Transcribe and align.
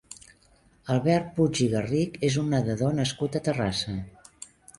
Albert 0.93 1.29
Puig 1.35 1.61
i 1.65 1.67
Garrich 1.73 2.17
és 2.31 2.39
un 2.45 2.49
nedador 2.55 2.97
nascut 3.01 3.39
a 3.41 3.45
Terrassa. 3.51 3.97